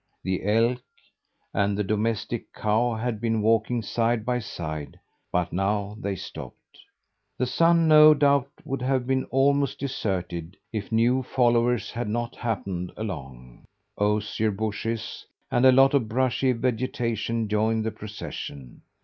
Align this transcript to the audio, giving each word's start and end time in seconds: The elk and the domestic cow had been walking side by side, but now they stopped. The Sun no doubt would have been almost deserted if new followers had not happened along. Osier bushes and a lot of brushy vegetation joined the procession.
The 0.23 0.43
elk 0.43 0.81
and 1.53 1.77
the 1.77 1.83
domestic 1.83 2.51
cow 2.53 2.95
had 2.95 3.21
been 3.21 3.43
walking 3.43 3.83
side 3.83 4.25
by 4.25 4.39
side, 4.39 4.99
but 5.31 5.53
now 5.53 5.95
they 5.99 6.15
stopped. 6.15 6.79
The 7.37 7.45
Sun 7.45 7.87
no 7.87 8.15
doubt 8.15 8.49
would 8.65 8.81
have 8.81 9.05
been 9.05 9.25
almost 9.25 9.77
deserted 9.79 10.57
if 10.73 10.91
new 10.91 11.21
followers 11.21 11.91
had 11.91 12.09
not 12.09 12.35
happened 12.35 12.91
along. 12.97 13.63
Osier 13.95 14.49
bushes 14.49 15.23
and 15.51 15.67
a 15.67 15.71
lot 15.71 15.93
of 15.93 16.09
brushy 16.09 16.51
vegetation 16.53 17.47
joined 17.47 17.85
the 17.85 17.91
procession. 17.91 18.81